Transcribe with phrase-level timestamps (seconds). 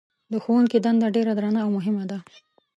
[0.31, 2.17] د ښوونکي دنده ډېره درنه او مهمه ده.